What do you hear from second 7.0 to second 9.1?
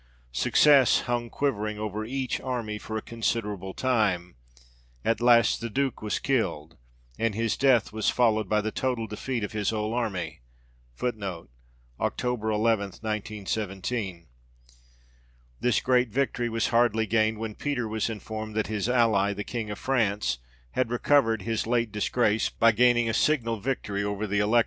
and his death was followed by the total